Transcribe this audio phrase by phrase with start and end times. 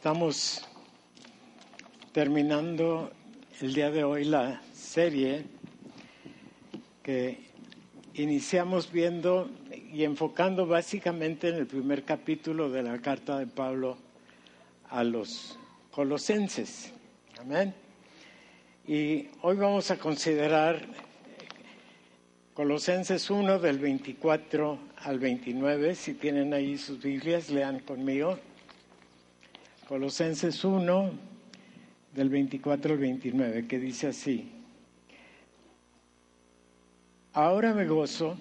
[0.00, 0.62] Estamos
[2.12, 3.10] terminando
[3.60, 5.44] el día de hoy la serie
[7.02, 7.50] que
[8.14, 9.50] iniciamos viendo
[9.92, 13.98] y enfocando básicamente en el primer capítulo de la carta de Pablo
[14.88, 15.58] a los
[15.90, 16.94] colosenses.
[17.38, 17.74] Amén.
[18.88, 20.80] Y hoy vamos a considerar
[22.54, 25.94] Colosenses 1 del 24 al 29.
[25.94, 28.38] Si tienen ahí sus Biblias, lean conmigo.
[29.90, 31.10] Colosenses 1,
[32.14, 34.48] del 24 al 29, que dice así,
[37.32, 38.36] ahora me gozo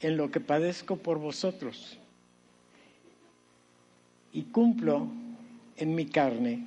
[0.00, 1.98] en lo que padezco por vosotros
[4.32, 5.08] y cumplo
[5.76, 6.64] en mi carne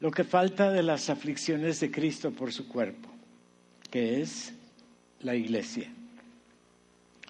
[0.00, 3.10] lo que falta de las aflicciones de Cristo por su cuerpo,
[3.90, 4.54] que es
[5.20, 5.92] la iglesia,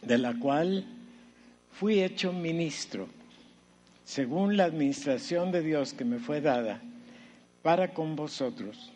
[0.01, 0.87] de la cual
[1.73, 3.18] fui hecho ministro
[4.09, 6.81] según la administración de Dios que me fue dada
[7.61, 8.91] para con vosotros,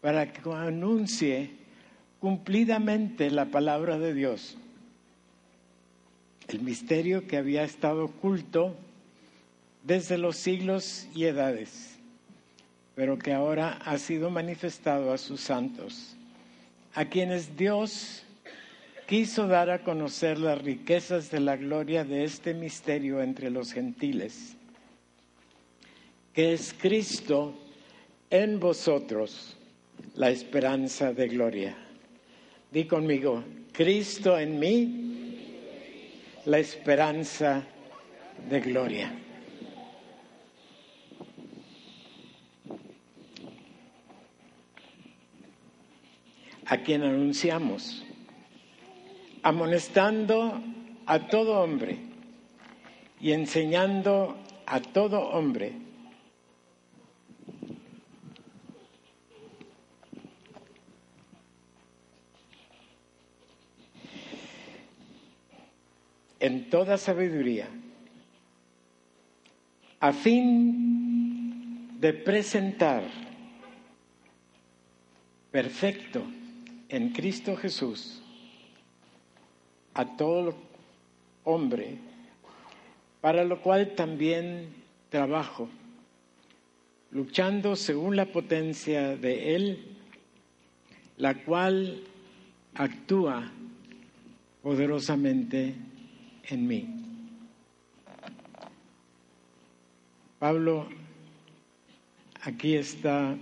[0.00, 1.50] para que anuncie
[2.18, 4.56] cumplidamente la palabra de Dios,
[6.48, 8.74] el misterio que había estado oculto
[9.84, 11.98] desde los siglos y edades,
[12.94, 16.16] pero que ahora ha sido manifestado a sus santos,
[16.94, 18.24] a quienes Dios
[19.06, 24.56] quiso dar a conocer las riquezas de la gloria de este misterio entre los gentiles,
[26.32, 27.54] que es Cristo
[28.30, 29.56] en vosotros,
[30.14, 31.76] la esperanza de gloria.
[32.70, 35.12] Di conmigo, Cristo en mí,
[36.46, 37.62] la esperanza
[38.48, 39.12] de gloria.
[46.64, 48.02] A quien anunciamos
[49.42, 50.62] amonestando
[51.06, 51.98] a todo hombre
[53.20, 55.82] y enseñando a todo hombre.
[66.42, 67.68] en toda sabiduría,
[70.00, 73.04] a fin de presentar
[75.52, 76.24] perfecto
[76.88, 78.21] en Cristo Jesús
[79.94, 80.54] a todo
[81.44, 81.98] hombre,
[83.20, 84.68] para lo cual también
[85.10, 85.68] trabajo,
[87.10, 89.84] luchando según la potencia de Él,
[91.18, 92.02] la cual
[92.74, 93.50] actúa
[94.62, 95.74] poderosamente
[96.48, 96.88] en mí.
[100.38, 100.88] Pablo
[102.42, 103.36] aquí está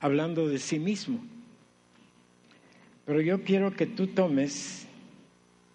[0.00, 1.20] hablando de sí mismo.
[3.10, 4.86] Pero yo quiero que tú tomes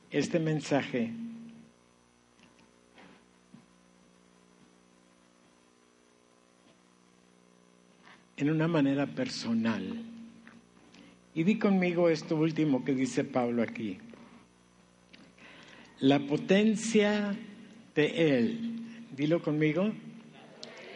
[0.09, 1.11] este mensaje
[8.37, 10.01] en una manera personal.
[11.33, 13.97] Y di conmigo esto último que dice Pablo aquí.
[15.99, 17.35] La potencia
[17.95, 18.79] de Él,
[19.13, 19.91] dilo conmigo,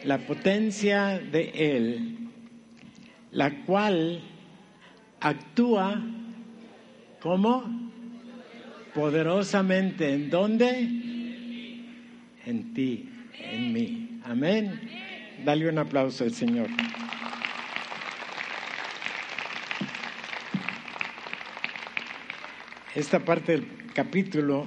[0.04, 2.30] la potencia de Él,
[3.30, 4.22] la cual
[5.20, 6.02] actúa
[7.22, 7.64] ¿Cómo?
[8.94, 10.14] Poderosamente.
[10.14, 10.70] ¿En dónde?
[12.46, 13.08] En ti,
[13.38, 14.20] en mí.
[14.24, 14.80] Amén.
[15.44, 16.68] Dale un aplauso al Señor.
[22.94, 24.66] Esta parte del capítulo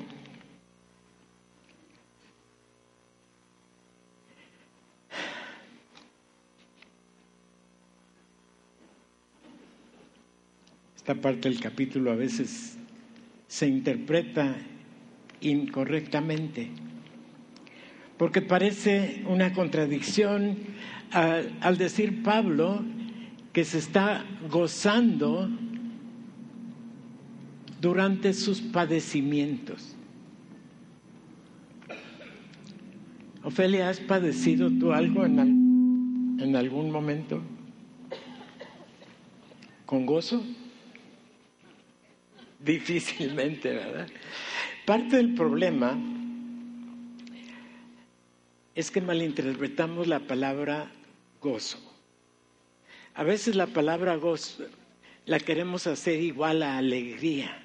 [11.03, 12.77] esta parte del capítulo a veces
[13.49, 14.55] se interpreta
[15.41, 16.69] incorrectamente,
[18.17, 20.55] porque parece una contradicción
[21.11, 22.85] al, decir Pablo
[23.51, 25.49] que se está gozando
[27.81, 29.97] durante sus padecimientos.
[33.43, 37.41] Ofelia, ¿has padecido tú algo en, en algún momento?
[39.85, 40.41] ¿Con gozo?
[42.63, 44.07] Difícilmente, ¿verdad?
[44.85, 45.99] Parte del problema
[48.73, 50.89] es que malinterpretamos la palabra
[51.41, 51.77] gozo.
[53.15, 54.63] A veces la palabra gozo
[55.25, 57.61] la queremos hacer igual a alegría,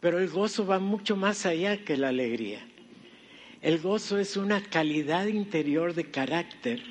[0.00, 2.66] pero el gozo va mucho más allá que la alegría.
[3.60, 6.82] El gozo es una calidad interior de carácter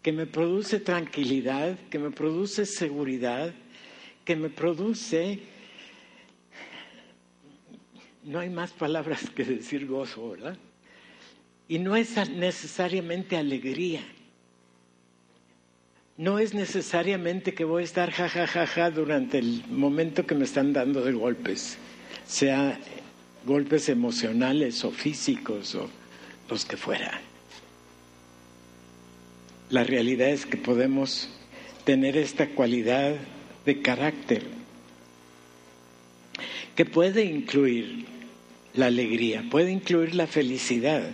[0.00, 3.52] que me produce tranquilidad, que me produce seguridad,
[4.24, 5.40] que me produce
[8.26, 10.56] no hay más palabras que decir gozo, ¿verdad?
[11.68, 14.00] Y no es necesariamente alegría.
[16.16, 21.04] No es necesariamente que voy a estar jajajaja durante el momento que me están dando
[21.04, 21.78] de golpes,
[22.26, 22.78] sea
[23.44, 25.88] golpes emocionales o físicos o
[26.48, 27.20] los que fuera.
[29.70, 31.28] La realidad es que podemos
[31.84, 33.14] tener esta cualidad
[33.64, 34.44] de carácter
[36.74, 38.15] que puede incluir
[38.76, 41.10] la alegría, puede incluir la felicidad,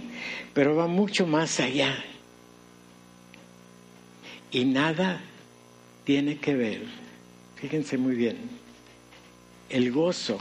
[0.55, 2.05] pero va mucho más allá.
[4.50, 5.23] Y nada
[6.05, 6.82] tiene que ver,
[7.56, 8.37] fíjense muy bien,
[9.70, 10.41] el gozo,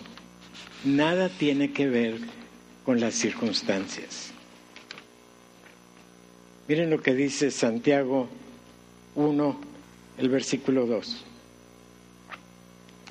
[0.84, 2.20] nada tiene que ver
[2.84, 4.32] con las circunstancias.
[6.68, 8.30] Miren lo que dice Santiago
[9.16, 9.62] 1,
[10.18, 11.26] el versículo 2.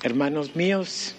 [0.03, 1.15] Hermanos míos,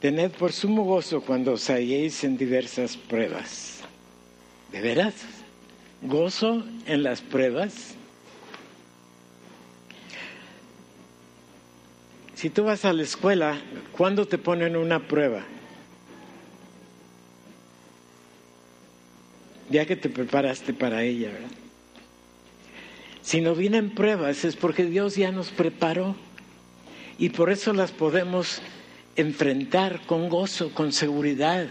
[0.00, 3.80] tened por sumo gozo cuando os halléis en diversas pruebas.
[4.72, 5.14] ¿De veras?
[6.02, 7.94] ¿Gozo en las pruebas?
[12.34, 13.60] Si tú vas a la escuela,
[13.92, 15.44] ¿cuándo te ponen una prueba?
[19.70, 21.48] ya que te preparaste para ella, ¿verdad?
[23.22, 26.16] Si no vienen pruebas es porque Dios ya nos preparó
[27.18, 28.60] y por eso las podemos
[29.20, 31.66] enfrentar con gozo, con seguridad,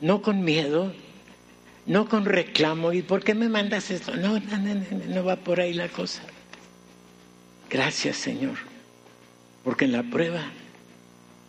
[0.00, 0.92] no con miedo,
[1.86, 2.92] no con reclamo.
[2.92, 4.14] ¿Y por qué me mandas esto?
[4.16, 4.74] No, no, no,
[5.08, 6.22] no, va por ahí la cosa.
[7.70, 8.56] Gracias Señor,
[9.64, 10.44] porque en la prueba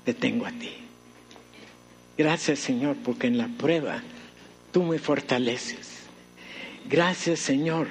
[0.06, 0.74] te tengo a ti.
[2.18, 4.02] Gracias Señor, porque en la prueba
[4.72, 5.98] tú me fortaleces.
[6.90, 7.88] Gracias Señor,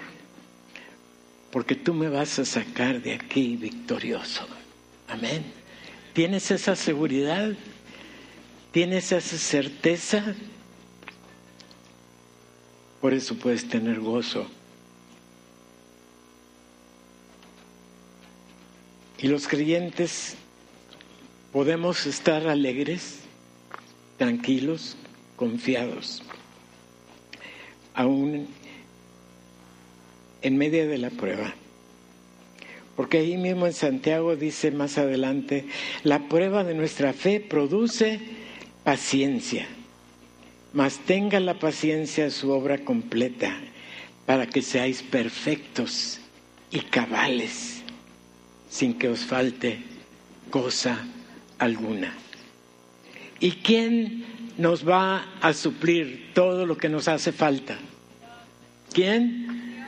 [1.53, 4.47] porque tú me vas a sacar de aquí victorioso.
[5.09, 5.56] Amén.
[6.17, 7.53] ¿Tienes esa seguridad?
[8.73, 10.35] ¿Tienes esa certeza?
[13.03, 14.47] Por eso puedes tener gozo.
[19.19, 20.37] Y los creyentes
[21.53, 23.19] podemos estar alegres,
[24.17, 24.97] tranquilos,
[25.37, 26.23] confiados
[27.93, 28.49] aún
[30.41, 31.55] en medio de la prueba.
[32.97, 35.67] Porque ahí mismo en Santiago dice más adelante,
[36.03, 38.21] la prueba de nuestra fe produce
[38.85, 39.67] paciencia,
[40.73, 43.55] mas tenga la paciencia su obra completa,
[44.25, 46.21] para que seáis perfectos
[46.71, 47.83] y cabales,
[48.71, 49.79] sin que os falte
[50.51, 51.07] cosa
[51.59, 52.15] alguna.
[53.39, 54.25] ¿Y quién
[54.59, 57.77] nos va a suplir todo lo que nos hace falta.
[58.93, 59.85] ¿Quién?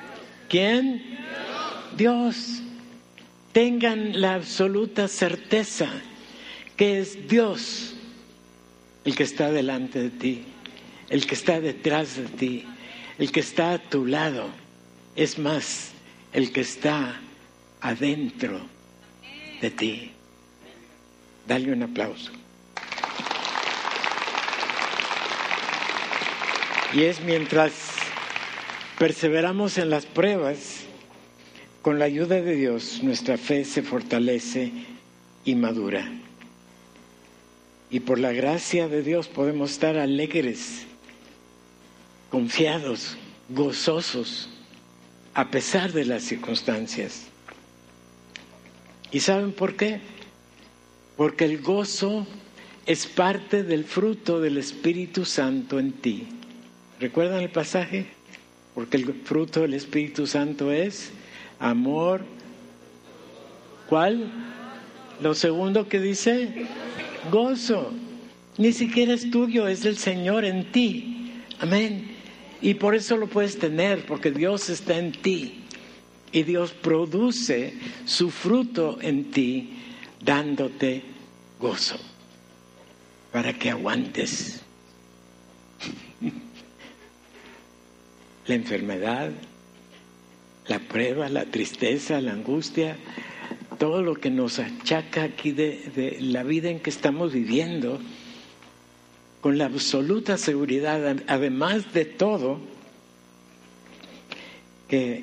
[0.48, 1.18] ¿Quién?
[1.96, 2.62] Dios.
[3.58, 5.88] Tengan la absoluta certeza
[6.76, 7.96] que es Dios
[9.04, 10.44] el que está delante de ti,
[11.08, 12.64] el que está detrás de ti,
[13.18, 14.48] el que está a tu lado.
[15.16, 15.90] Es más,
[16.32, 17.20] el que está
[17.80, 18.60] adentro
[19.60, 20.12] de ti.
[21.48, 22.30] Dale un aplauso.
[26.94, 27.72] Y es mientras
[29.00, 30.84] perseveramos en las pruebas,
[31.88, 34.70] con la ayuda de Dios, nuestra fe se fortalece
[35.46, 36.06] y madura.
[37.88, 40.84] Y por la gracia de Dios podemos estar alegres,
[42.28, 43.16] confiados,
[43.48, 44.50] gozosos,
[45.32, 47.22] a pesar de las circunstancias.
[49.10, 50.02] ¿Y saben por qué?
[51.16, 52.26] Porque el gozo
[52.84, 56.28] es parte del fruto del Espíritu Santo en ti.
[57.00, 58.04] ¿Recuerdan el pasaje?
[58.74, 61.12] Porque el fruto del Espíritu Santo es
[61.58, 62.22] amor.
[63.88, 64.30] ¿Cuál?
[65.22, 66.66] Lo segundo que dice,
[67.30, 67.92] gozo.
[68.56, 71.32] Ni siquiera es tuyo, es del Señor en ti.
[71.60, 72.16] Amén.
[72.60, 75.64] Y por eso lo puedes tener, porque Dios está en ti.
[76.32, 77.74] Y Dios produce
[78.04, 79.70] su fruto en ti,
[80.20, 81.02] dándote
[81.58, 81.96] gozo,
[83.32, 84.60] para que aguantes.
[88.46, 89.30] la enfermedad,
[90.68, 92.96] la prueba, la tristeza, la angustia,
[93.78, 97.98] todo lo que nos achaca aquí de, la vida en que estamos viviendo,
[99.40, 102.60] con la absoluta seguridad, además de todo,
[104.88, 105.22] que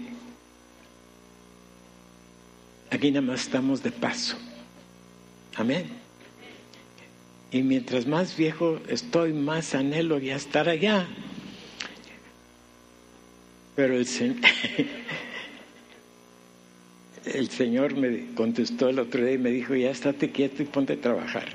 [2.89, 4.37] aquí nada más estamos de paso.
[5.55, 5.85] Amén.
[7.51, 11.07] Y mientras más viejo estoy, más anhelo ya estar allá.
[13.75, 14.07] Pero el,
[17.33, 20.93] el Señor me contestó el otro día y me dijo, ya estate quieto y ponte
[20.93, 21.47] a trabajar.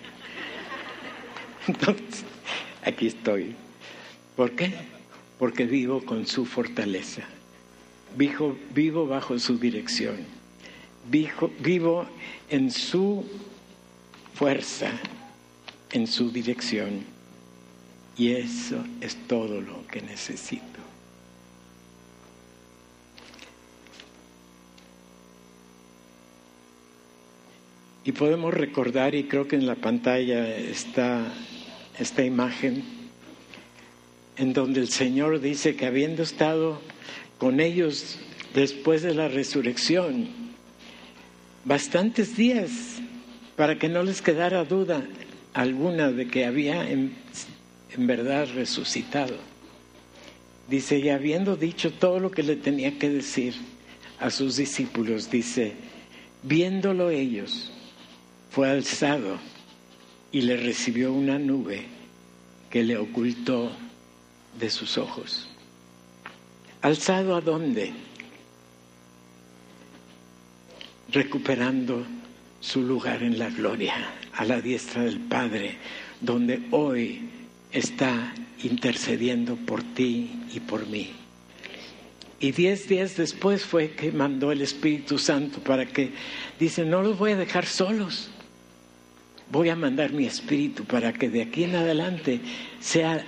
[1.67, 2.25] Entonces,
[2.85, 3.55] aquí estoy.
[4.37, 4.73] ¿Por qué?
[5.39, 7.23] Porque vivo con su fortaleza,
[8.17, 10.17] vivo, bajo su dirección,
[11.11, 12.07] vivo
[12.49, 13.25] en su
[14.35, 14.91] fuerza,
[15.93, 17.05] en su dirección.
[18.17, 20.70] Y eso es todo lo que necesito.
[28.05, 31.33] Y podemos recordar, y creo que en la pantalla está
[31.99, 32.83] esta imagen,
[34.37, 36.81] en donde el Señor dice que habiendo estado
[37.39, 38.19] con ellos
[38.55, 40.29] después de la resurrección,
[41.65, 42.71] bastantes días,
[43.57, 45.07] para que no les quedara duda
[45.53, 47.15] alguna de que había en,
[47.99, 49.37] verdad resucitado.
[50.69, 53.55] Dice, y habiendo dicho todo lo que le tenía que decir
[54.19, 55.75] a sus discípulos, dice,
[56.43, 57.73] viéndolo ellos,
[58.51, 59.39] fue alzado
[60.33, 61.87] y le recibió una nube
[62.69, 63.73] que le ocultó
[64.59, 65.49] de sus ojos.
[66.83, 67.93] ¿Alzado a dónde?
[71.11, 72.07] Recuperando
[72.61, 73.95] su lugar en la gloria,
[74.35, 75.77] a la diestra del Padre,
[76.21, 77.29] donde hoy
[77.73, 81.13] está intercediendo por ti y por mí.
[82.39, 86.13] Y diez días después fue que mandó el Espíritu Santo para que,
[86.59, 88.31] dice, no los voy a dejar solos,
[89.51, 92.41] voy a mandar mi espíritu para que de aquí en adelante
[92.81, 93.25] sea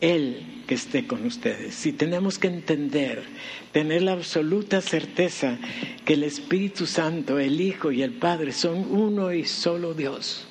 [0.00, 1.74] Él que esté con ustedes.
[1.74, 3.24] Si tenemos que entender,
[3.72, 5.58] tener la absoluta certeza
[6.04, 10.46] que el Espíritu Santo, el Hijo y el Padre son uno y solo Dios.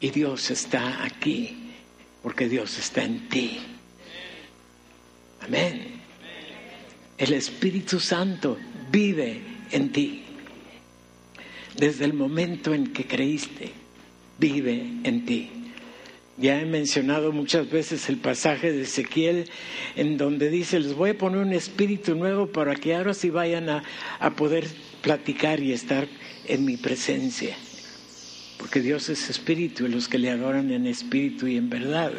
[0.00, 1.74] Y Dios está aquí
[2.22, 3.58] porque Dios está en ti.
[5.40, 6.00] Amén.
[7.18, 8.58] El Espíritu Santo
[8.90, 10.24] vive en ti
[11.76, 13.72] desde el momento en que creíste,
[14.38, 15.50] vive en ti.
[16.38, 19.50] Ya he mencionado muchas veces el pasaje de Ezequiel
[19.96, 23.68] en donde dice, les voy a poner un espíritu nuevo para que ahora sí vayan
[23.68, 23.84] a,
[24.18, 24.66] a poder
[25.02, 26.08] platicar y estar
[26.46, 27.54] en mi presencia.
[28.56, 32.12] Porque Dios es espíritu y los que le adoran en espíritu y en verdad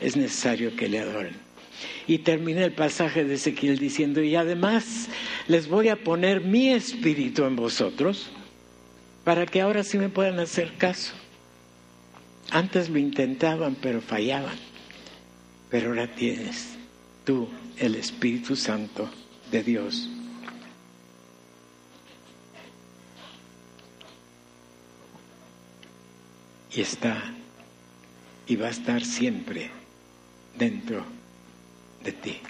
[0.00, 1.34] es necesario que le adoren.
[2.06, 5.08] Y termina el pasaje de Ezequiel diciendo, y además
[5.48, 8.30] les voy a poner mi espíritu en vosotros
[9.26, 11.12] para que ahora sí me puedan hacer caso.
[12.52, 14.56] Antes lo intentaban, pero fallaban.
[15.68, 16.76] Pero ahora tienes
[17.24, 19.10] tú el Espíritu Santo
[19.50, 20.08] de Dios.
[26.72, 27.20] Y está
[28.46, 29.72] y va a estar siempre
[30.56, 31.04] dentro
[32.04, 32.40] de ti.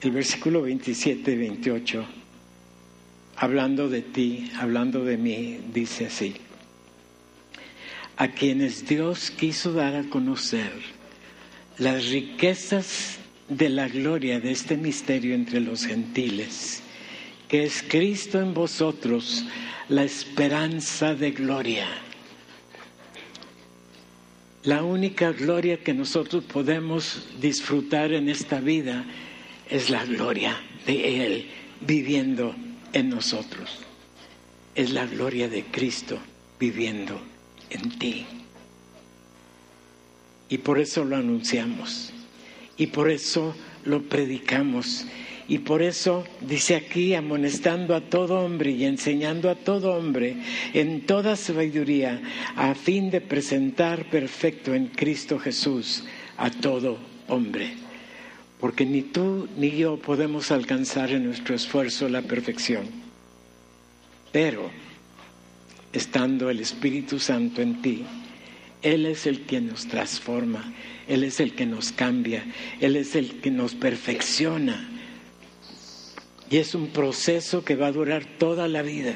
[0.00, 2.04] El versículo 27 y 28,
[3.36, 6.34] hablando de ti, hablando de mí, dice así,
[8.16, 10.72] a quienes Dios quiso dar a conocer
[11.78, 16.82] las riquezas de la gloria de este misterio entre los gentiles,
[17.48, 19.44] que es Cristo en vosotros,
[19.88, 21.86] la esperanza de gloria.
[24.64, 29.04] La única gloria que nosotros podemos disfrutar en esta vida
[29.68, 31.46] es la gloria de Él
[31.80, 32.54] viviendo
[32.92, 33.80] en nosotros.
[34.74, 36.18] Es la gloria de Cristo
[36.58, 37.20] viviendo
[37.70, 38.26] en ti.
[40.48, 42.12] Y por eso lo anunciamos.
[42.76, 43.54] Y por eso
[43.84, 45.06] lo predicamos.
[45.48, 50.36] Y por eso dice aquí, amonestando a todo hombre y enseñando a todo hombre
[50.74, 52.20] en toda sabiduría,
[52.56, 56.04] a fin de presentar perfecto en Cristo Jesús
[56.36, 57.85] a todo hombre
[58.60, 62.86] porque ni tú ni yo podemos alcanzar en nuestro esfuerzo la perfección.
[64.32, 64.70] Pero,
[65.92, 68.04] estando el Espíritu Santo en ti,
[68.82, 70.72] Él es el que nos transforma,
[71.06, 72.44] Él es el que nos cambia,
[72.80, 74.88] Él es el que nos perfecciona.
[76.48, 79.14] Y es un proceso que va a durar toda la vida.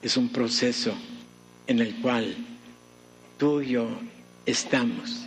[0.00, 0.94] Es un proceso
[1.66, 2.36] en el cual
[3.36, 3.88] tú y yo
[4.46, 5.23] estamos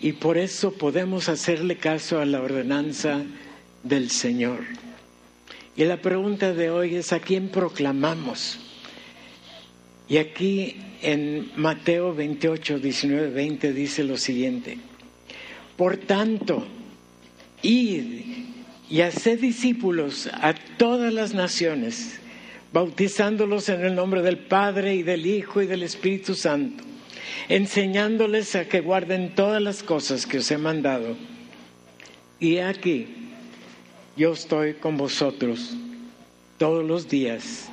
[0.00, 3.22] y por eso podemos hacerle caso a la ordenanza
[3.82, 4.60] del Señor.
[5.76, 8.58] Y la pregunta de hoy es a quién proclamamos.
[10.08, 14.78] Y aquí en Mateo 28, 19, 20 dice lo siguiente.
[15.76, 16.66] Por tanto,
[17.62, 18.22] id
[18.88, 22.18] y haced discípulos a todas las naciones,
[22.72, 26.89] bautizándolos en el nombre del Padre y del Hijo y del Espíritu Santo
[27.48, 31.16] enseñándoles a que guarden todas las cosas que os he mandado.
[32.38, 33.06] Y aquí,
[34.16, 35.74] yo estoy con vosotros
[36.58, 37.68] todos los días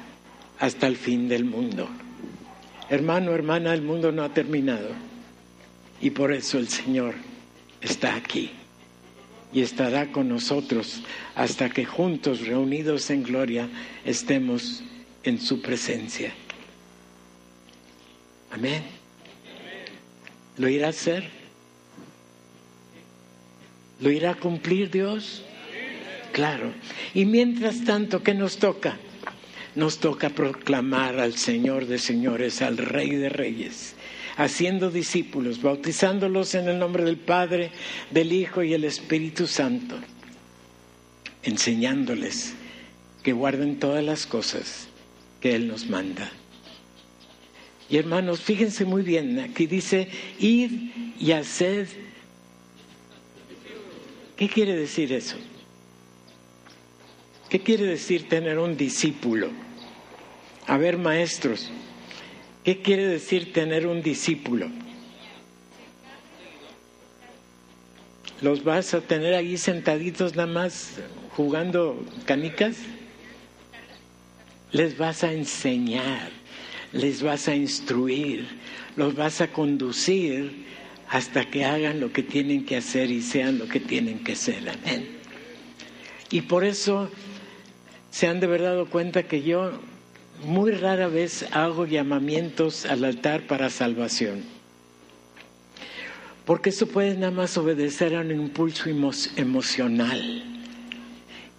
[0.59, 1.87] hasta el fin del mundo.
[2.89, 4.89] Hermano, hermana, el mundo no ha terminado
[6.01, 7.15] y por eso el Señor
[7.81, 8.51] está aquí
[9.53, 11.01] y estará con nosotros
[11.35, 13.69] hasta que juntos, reunidos en gloria,
[14.05, 14.83] estemos
[15.23, 16.33] en su presencia.
[18.51, 18.96] Amén.
[20.57, 21.29] ¿Lo irá a hacer?
[23.99, 25.43] ¿Lo irá a cumplir Dios?
[26.31, 26.71] Claro.
[27.13, 28.97] Y mientras tanto, ¿qué nos toca?
[29.75, 33.95] Nos toca proclamar al Señor de señores, al Rey de reyes,
[34.35, 37.71] haciendo discípulos, bautizándolos en el nombre del Padre,
[38.09, 39.95] del Hijo y el Espíritu Santo,
[41.43, 42.53] enseñándoles
[43.21, 44.87] que guarden todas las cosas
[45.41, 46.31] que Él nos manda.
[47.89, 50.71] Y hermanos, fíjense muy bien, aquí dice, id
[51.19, 51.87] y haced.
[54.35, 55.37] ¿Qué quiere decir eso?
[57.49, 59.49] ¿Qué quiere decir tener un discípulo?
[60.67, 61.71] A ver, maestros,
[62.65, 64.69] ¿qué quiere decir tener un discípulo?
[68.41, 70.95] ¿Los vas a tener ahí sentaditos nada más
[71.37, 72.75] jugando canicas?
[74.73, 76.36] Les vas a enseñar
[76.93, 78.47] les vas a instruir,
[78.95, 80.65] los vas a conducir
[81.09, 84.69] hasta que hagan lo que tienen que hacer y sean lo que tienen que ser.
[84.69, 85.07] Amén.
[86.29, 87.09] Y por eso
[88.11, 89.71] se han de verdad dado cuenta que yo
[90.43, 94.43] muy rara vez hago llamamientos al altar para salvación.
[96.45, 98.85] Porque eso puede nada más obedecer a un impulso
[99.35, 100.56] emocional.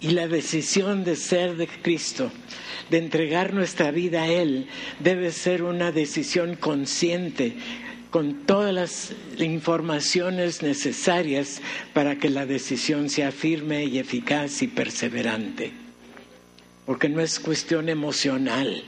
[0.01, 2.31] Y la decisión de ser de Cristo
[2.91, 4.67] de entregar nuestra vida a Él
[5.01, 7.55] debe ser una decisión consciente
[8.11, 11.61] con todas las informaciones necesarias
[11.93, 15.73] para que la decisión sea firme y eficaz y perseverante.
[16.87, 18.83] Porque no es cuestión emocional,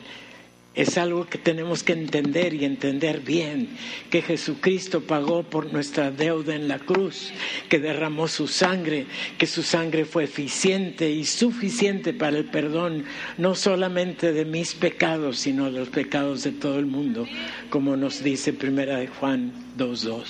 [0.75, 3.71] es algo que tenemos que entender y entender bien,
[4.09, 7.33] que Jesucristo pagó por nuestra deuda en la cruz,
[7.69, 9.06] que derramó su sangre,
[9.37, 13.04] que su sangre fue eficiente y suficiente para el perdón,
[13.37, 17.26] no solamente de mis pecados, sino de los pecados de todo el mundo,
[17.69, 20.25] como nos dice Primera de Juan 2.2.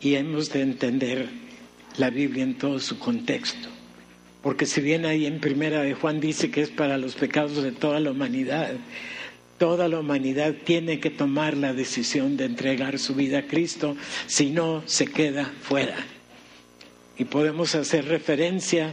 [0.00, 1.28] Y hemos de entender
[1.98, 3.68] la Biblia en todo su contexto.
[4.42, 7.70] Porque si bien ahí en primera de Juan dice que es para los pecados de
[7.70, 8.72] toda la humanidad,
[9.58, 14.50] toda la humanidad tiene que tomar la decisión de entregar su vida a Cristo, si
[14.50, 15.96] no se queda fuera.
[17.16, 18.92] Y podemos hacer referencia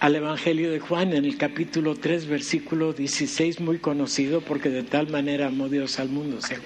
[0.00, 5.08] al Evangelio de Juan en el capítulo 3, versículo 16, muy conocido porque de tal
[5.08, 6.58] manera amó Dios al mundo, ¿se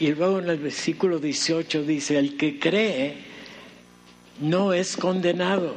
[0.00, 3.35] Y luego en el versículo 18 dice, el que cree
[4.40, 5.74] no es condenado.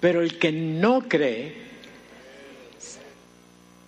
[0.00, 1.54] Pero el que no cree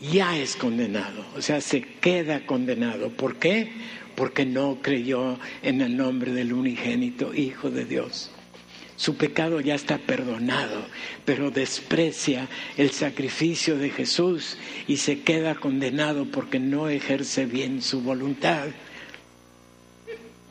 [0.01, 3.11] ya es condenado, o sea, se queda condenado.
[3.11, 3.73] ¿Por qué?
[4.15, 8.31] Porque no creyó en el nombre del unigénito Hijo de Dios.
[8.97, 10.87] Su pecado ya está perdonado,
[11.27, 14.57] pero desprecia el sacrificio de Jesús
[14.89, 18.69] y se queda condenado porque no ejerce bien su voluntad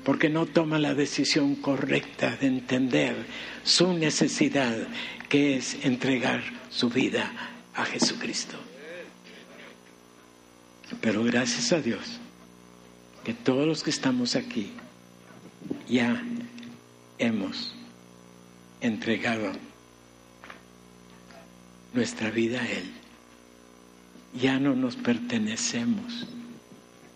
[0.05, 3.25] porque no toma la decisión correcta de entender
[3.63, 4.87] su necesidad,
[5.27, 7.33] que es entregar su vida
[7.73, 8.55] a Jesucristo.
[11.01, 12.19] Pero gracias a Dios,
[13.23, 14.73] que todos los que estamos aquí
[15.89, 16.23] ya
[17.17, 17.73] hemos
[18.81, 19.53] entregado
[21.93, 22.91] nuestra vida a Él.
[24.39, 26.27] Ya no nos pertenecemos,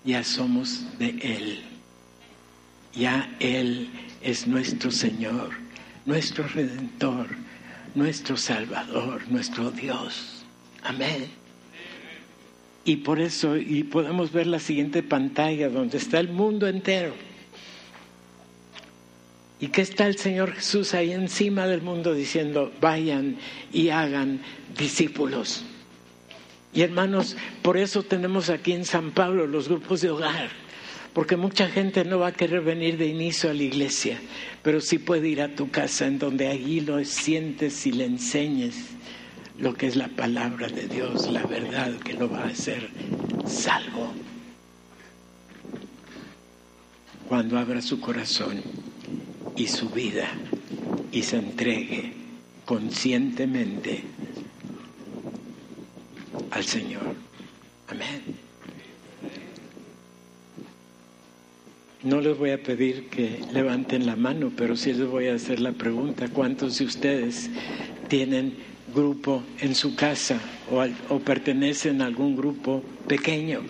[0.04, 1.69] ya somos de Él.
[3.00, 3.88] Ya Él
[4.22, 5.52] es nuestro Señor,
[6.06, 7.28] nuestro Redentor,
[7.96, 10.44] nuestro Salvador, nuestro Dios.
[10.84, 11.30] Amén.
[12.84, 17.14] Y por eso, y podemos ver la siguiente pantalla donde está el mundo entero.
[19.62, 23.38] ¿Y qué está el Señor Jesús ahí encima del mundo diciendo, vayan
[23.72, 24.42] y hagan
[24.78, 25.64] discípulos?
[26.74, 30.50] Y hermanos, por eso tenemos aquí en San Pablo los grupos de hogar
[31.14, 34.20] porque mucha gente no va a querer venir de inicio a la iglesia,
[34.62, 38.76] pero sí puede ir a tu casa en donde allí lo sientes y le enseñes
[39.60, 42.90] lo que es la palabra de Dios, la verdad que lo va a hacer
[43.46, 44.14] salvo.
[47.28, 48.62] Cuando abra su corazón
[49.56, 50.30] y su vida
[51.12, 52.14] y se entregue
[52.66, 54.04] conscientemente
[56.52, 57.16] al Señor.
[57.88, 58.49] Amén.
[62.02, 65.60] No les voy a pedir que levanten la mano, pero sí les voy a hacer
[65.60, 67.50] la pregunta, ¿cuántos de ustedes
[68.08, 68.54] tienen
[68.96, 70.40] grupo en su casa
[71.10, 73.64] o, pertenecen a algún grupo pequeño?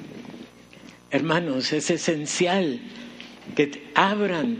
[1.09, 2.79] Hermanos, es esencial
[3.55, 4.57] que abran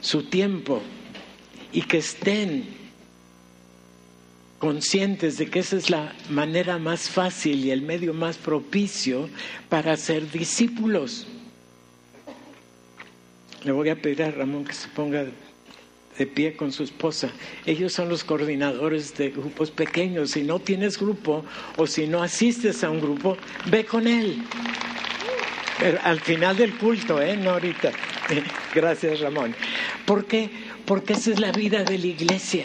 [0.00, 0.80] su tiempo
[1.72, 2.62] y que estén
[4.60, 9.28] conscientes de que esa es la manera más fácil y el medio más propicio
[9.68, 11.26] para ser discípulos.
[13.64, 15.24] Le voy a pedir a Ramón que se ponga
[16.18, 17.30] de pie con su esposa.
[17.64, 20.32] Ellos son los coordinadores de grupos pequeños.
[20.32, 21.44] Si no tienes grupo
[21.76, 24.42] o si no asistes a un grupo, ve con él.
[26.02, 27.36] Al final del culto, ¿eh?
[27.36, 27.92] No ahorita.
[28.74, 29.54] Gracias, Ramón.
[30.04, 30.50] ¿Por qué?
[30.84, 32.64] Porque esa es la vida de la iglesia.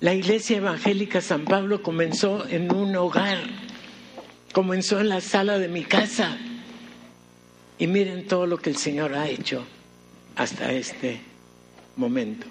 [0.00, 3.38] La iglesia evangélica San Pablo comenzó en un hogar,
[4.52, 6.38] comenzó en la sala de mi casa.
[7.78, 9.64] Y miren todo lo que el Señor ha hecho
[10.34, 11.20] hasta este
[11.96, 12.46] momento.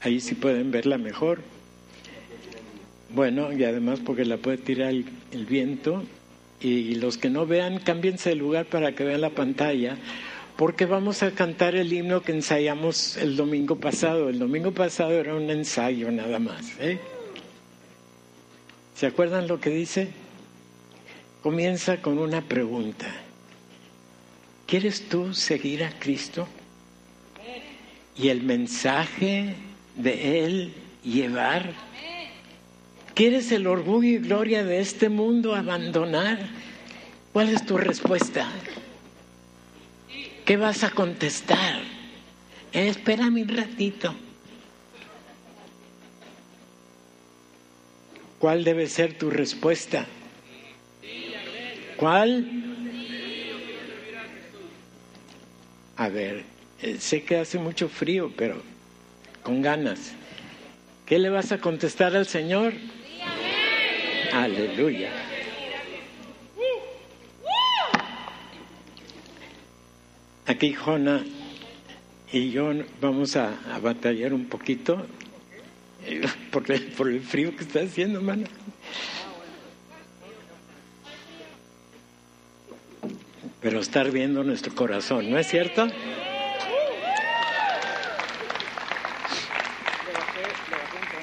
[0.00, 1.40] Ahí sí pueden verla mejor.
[3.10, 6.02] Bueno, y además porque la puede tirar el, viento.
[6.60, 9.96] Y, los que no vean, cámbiense de lugar para que vean la pantalla
[10.56, 14.30] porque vamos a cantar el himno que ensayamos el domingo pasado.
[14.30, 16.74] El domingo pasado era un ensayo nada más.
[16.80, 16.98] ¿eh?
[18.96, 20.08] ¿Se acuerdan lo que dice?
[21.42, 23.06] Comienza con una pregunta.
[24.66, 26.48] ¿Quieres tú seguir a Cristo?
[28.16, 29.54] Y el mensaje
[29.96, 30.72] de Él
[31.04, 31.74] llevar.
[33.14, 36.38] ¿Quieres el orgullo y gloria de este mundo abandonar?
[37.34, 38.48] ¿Cuál es tu respuesta?
[40.46, 41.82] ¿Qué vas a contestar?
[42.72, 44.14] Eh, espérame un ratito.
[48.46, 50.06] ¿Cuál debe ser tu respuesta?
[51.96, 52.46] ¿Cuál?
[55.96, 56.44] A ver,
[56.80, 58.62] eh, sé que hace mucho frío, pero
[59.42, 60.12] con ganas.
[61.06, 62.74] ¿Qué le vas a contestar al Señor?
[64.32, 65.10] Aleluya.
[70.46, 71.24] Aquí Jona
[72.32, 75.04] y yo vamos a, batallar un poquito
[76.06, 78.46] eh, por el, frío que está haciendo, hermano.
[83.60, 85.88] Pero estar viendo nuestro corazón, ¿no es cierto?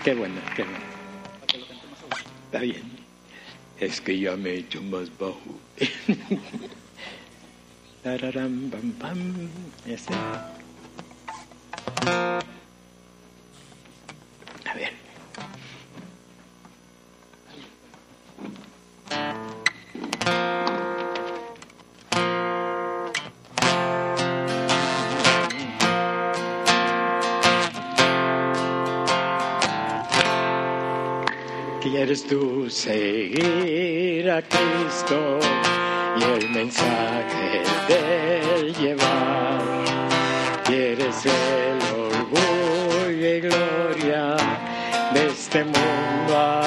[0.03, 0.79] Qué bueno, qué bueno.
[2.45, 2.83] Está bien.
[3.79, 5.59] Es que ya me he hecho más bajo.
[8.03, 9.49] Tararam, bam, bam.
[32.73, 35.39] Seguir a Cristo?
[36.15, 39.61] y el mensaje del llevar.
[40.63, 44.35] Quieres el orgullo y gloria
[45.13, 46.62] de este mundo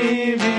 [0.00, 0.49] vive.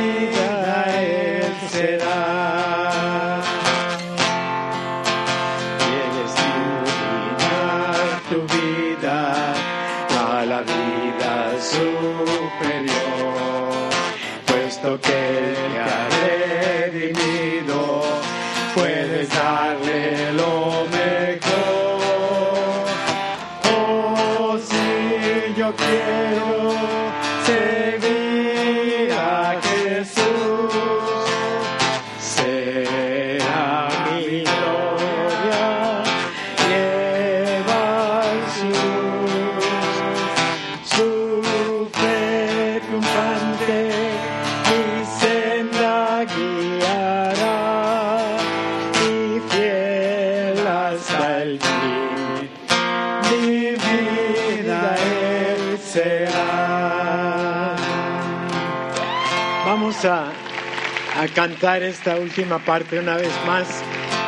[61.33, 63.67] Cantar esta última parte una vez más,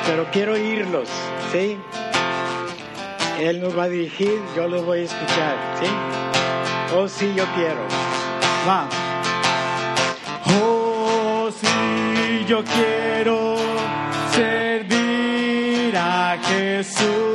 [0.05, 1.09] pero quiero oírlos,
[1.51, 1.77] ¿sí?
[3.39, 5.87] Él nos va a dirigir, yo los voy a escuchar, ¿sí?
[6.95, 7.87] Oh, sí, yo quiero.
[8.67, 8.87] Va.
[10.61, 13.55] Oh, sí, yo quiero
[14.33, 17.32] servir a Jesús.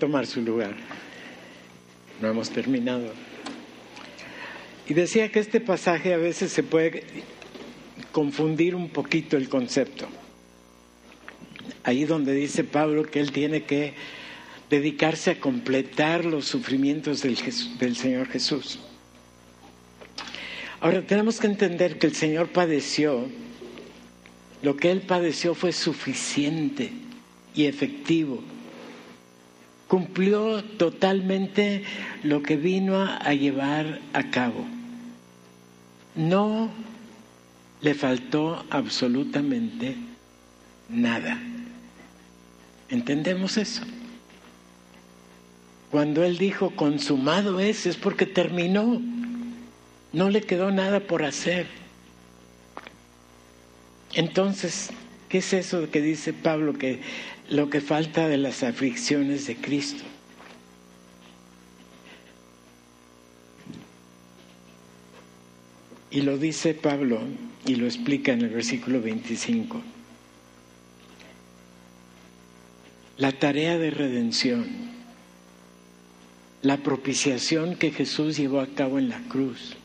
[0.00, 0.74] Tomar su lugar.
[2.20, 3.12] No hemos terminado.
[4.88, 7.04] Y decía que este pasaje a veces se puede
[8.10, 10.08] confundir un poquito el concepto.
[11.84, 13.94] Ahí donde dice Pablo que él tiene que
[14.68, 17.36] dedicarse a completar los sufrimientos del,
[17.78, 18.80] del Señor Jesús.
[20.80, 23.26] Ahora tenemos que entender que el Señor padeció,
[24.62, 26.90] lo que Él padeció fue suficiente
[27.54, 28.42] y efectivo.
[29.90, 31.82] Cumplió totalmente
[32.22, 34.64] lo que vino a, llevar a cabo.
[36.14, 36.70] No
[37.80, 39.96] le faltó absolutamente
[40.88, 41.40] nada.
[42.88, 43.82] ¿Entendemos eso?
[45.90, 49.02] Cuando Él dijo consumado es, es porque terminó.
[50.12, 51.66] No le quedó nada por hacer.
[54.12, 54.90] Entonces,
[55.28, 57.00] ¿qué es eso que dice Pablo que
[57.50, 60.04] lo que falta de las aflicciones de Cristo?
[66.12, 67.20] Y lo dice Pablo
[67.66, 69.80] y lo explica en el versículo 25.
[73.18, 74.66] La tarea de redención,
[76.62, 79.76] la propiciación que Jesús llevó a cabo en la cruz,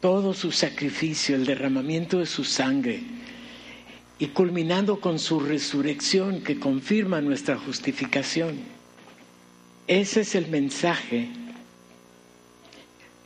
[0.00, 3.02] todo su sacrificio, el derramamiento de su sangre,
[4.18, 8.58] y culminando con su resurrección que confirma nuestra justificación.
[9.86, 11.28] Ese es el mensaje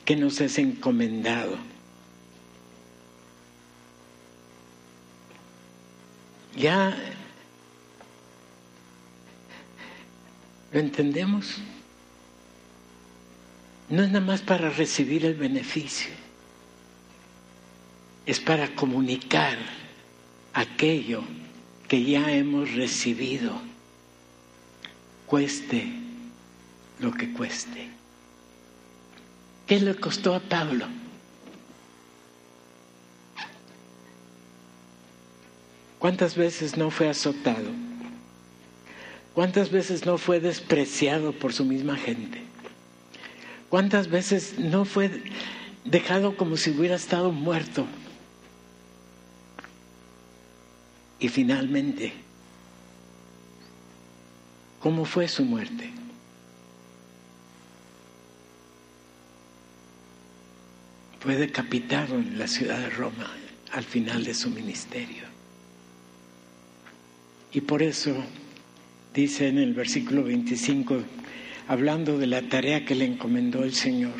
[0.05, 1.57] que nos es encomendado.
[6.57, 6.96] Ya
[10.72, 11.59] lo entendemos.
[13.88, 16.11] No es nada más para recibir el beneficio,
[18.24, 19.59] es para comunicar
[20.52, 21.22] aquello
[21.88, 23.52] que ya hemos recibido,
[25.26, 25.92] cueste
[26.98, 27.88] lo que cueste.
[29.66, 30.86] ¿Qué le costó a Pablo?
[35.98, 37.70] ¿Cuántas veces no fue azotado?
[39.34, 42.42] ¿Cuántas veces no fue despreciado por su misma gente?
[43.68, 45.22] ¿Cuántas veces no fue
[45.84, 47.86] dejado como si hubiera estado muerto?
[51.20, 52.12] Y finalmente,
[54.80, 55.90] ¿cómo fue su muerte?
[61.20, 63.30] Fue decapitado en la ciudad de Roma
[63.72, 65.24] al final de su ministerio.
[67.52, 68.16] Y por eso
[69.12, 71.02] dice en el versículo 25,
[71.68, 74.14] hablando de la tarea que le encomendó el Señor,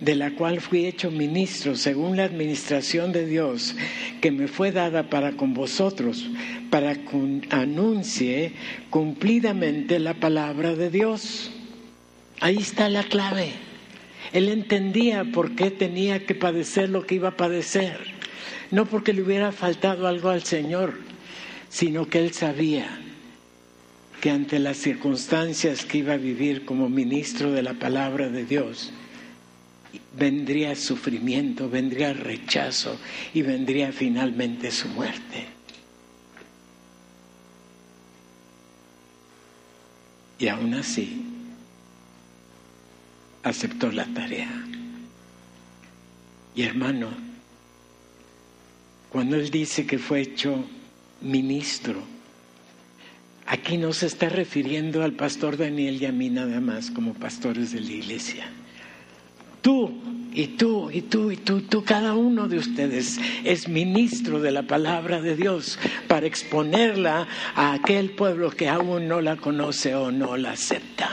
[0.00, 3.74] de la cual fui hecho ministro según la administración de Dios
[4.20, 6.28] que me fue dada para con vosotros,
[6.70, 8.52] para que anuncie
[8.90, 11.50] cumplidamente la palabra de Dios.
[12.40, 13.52] Ahí está la clave.
[14.32, 18.18] Él entendía por qué tenía que padecer lo que iba a padecer.
[18.70, 20.98] no porque le hubiera faltado algo al Señor,
[21.68, 23.00] sino que él sabía
[24.20, 28.92] que ante las circunstancias que iba a vivir como ministro de la palabra de Dios,
[30.16, 32.98] vendría sufrimiento, vendría rechazo
[33.34, 35.46] y vendría finalmente su muerte.
[40.38, 41.24] Y aún así
[43.42, 44.50] aceptó la tarea.
[46.54, 47.08] Y hermano,
[49.10, 50.64] cuando él dice que fue hecho
[51.20, 52.02] ministro,
[53.46, 57.72] aquí no se está refiriendo al pastor Daniel y a mí nada más como pastores
[57.72, 58.50] de la iglesia.
[59.68, 59.92] Tú
[60.32, 64.62] y tú y tú y tú, tú, cada uno de ustedes es ministro de la
[64.62, 70.38] palabra de Dios para exponerla a aquel pueblo que aún no la conoce o no
[70.38, 71.10] la acepta.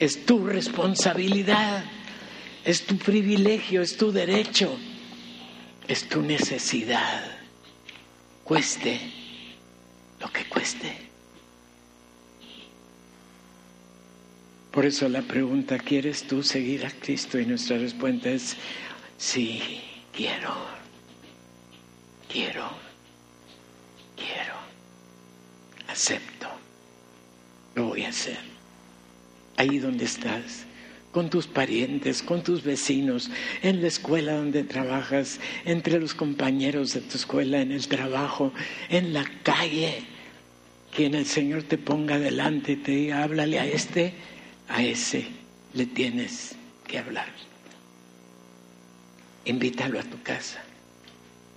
[0.00, 1.84] Es tu responsabilidad.
[2.64, 4.76] Es tu privilegio, es tu derecho,
[5.86, 7.22] es tu necesidad.
[8.42, 8.98] Cueste
[10.18, 11.11] lo que cueste.
[14.72, 17.38] Por eso la pregunta, ¿quieres tú seguir a Cristo?
[17.38, 18.56] Y nuestra respuesta es,
[19.18, 19.60] sí,
[20.16, 20.54] quiero,
[22.26, 22.70] quiero,
[24.16, 24.54] quiero,
[25.88, 26.48] acepto,
[27.74, 28.38] lo voy a hacer.
[29.58, 30.64] Ahí donde estás
[31.12, 33.30] con tus parientes, con tus vecinos,
[33.62, 38.54] en la escuela donde trabajas, entre los compañeros de tu escuela, en el trabajo,
[38.88, 40.04] en la calle.
[40.96, 44.14] Quien el Señor te ponga delante y te diga, háblale a este,
[44.72, 45.26] a ese
[45.74, 46.54] le tienes
[46.86, 47.28] que hablar.
[49.44, 50.62] Invítalo a tu casa.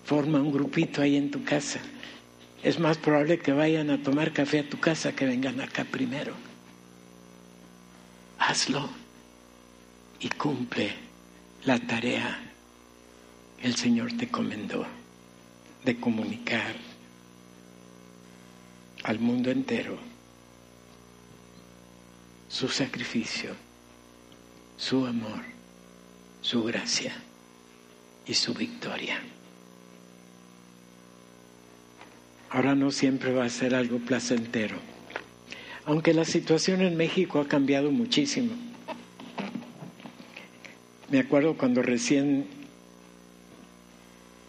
[0.04, 1.80] Forma un grupito ahí en tu casa.
[2.62, 6.34] Es más probable que vayan a tomar café a tu casa que vengan acá primero.
[8.38, 8.90] Hazlo
[10.20, 10.94] y cumple
[11.64, 12.38] la tarea
[13.62, 14.86] que el Señor te comendó
[15.86, 16.76] de comunicar
[19.04, 20.15] al mundo entero
[22.56, 23.50] su sacrificio,
[24.78, 25.42] su amor,
[26.40, 27.14] su gracia
[28.26, 29.20] y su victoria.
[32.50, 34.78] Ahora no siempre va a ser algo placentero,
[35.84, 38.54] aunque la situación en México ha cambiado muchísimo.
[41.12, 42.46] Me acuerdo cuando recién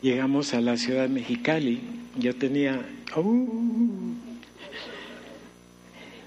[0.00, 1.80] llegamos a la ciudad de Mexicali,
[2.16, 4.14] yo tenía, uh,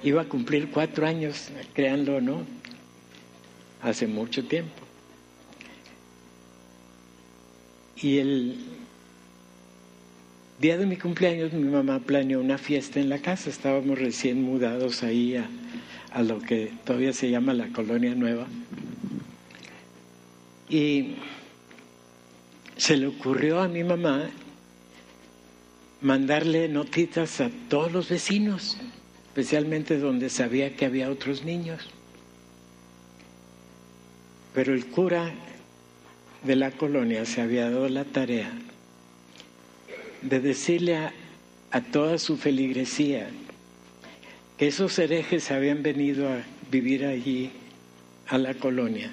[0.03, 2.43] iba a cumplir cuatro años, créanlo o no,
[3.81, 4.71] hace mucho tiempo.
[8.01, 8.55] Y el
[10.59, 15.03] día de mi cumpleaños mi mamá planeó una fiesta en la casa, estábamos recién mudados
[15.03, 18.47] ahí a, lo que todavía se llama la Colonia Nueva.
[20.69, 21.15] Y
[22.77, 24.29] se le ocurrió a mi mamá
[26.01, 28.77] mandarle notitas a todos los vecinos,
[29.39, 31.87] especialmente donde sabía que había otros niños.
[34.53, 35.33] Pero el cura
[36.43, 38.51] de la colonia se había dado la tarea
[40.21, 41.13] de decirle a,
[41.71, 43.29] a toda su feligresía
[44.57, 47.51] que esos herejes habían venido a vivir allí
[48.27, 49.09] a la colonia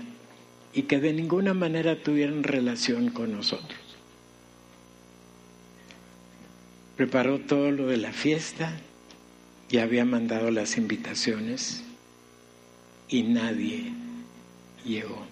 [0.73, 3.79] y que de ninguna manera tuvieran relación con nosotros.
[6.97, 8.77] Preparó todo lo de la fiesta
[9.71, 11.83] y había mandado las invitaciones
[13.09, 13.93] y nadie
[14.85, 15.27] llegó.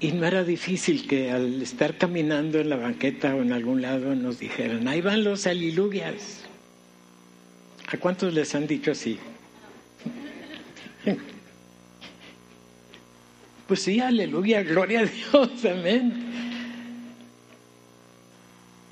[0.00, 4.14] Y no era difícil que al estar caminando en la banqueta o en algún lado
[4.16, 6.40] nos dijeran, ahí van los aliluvias.
[7.86, 9.18] ¿A cuántos les han dicho así?
[13.64, 16.12] Pues sí, aleluya, gloria a Dios, amén.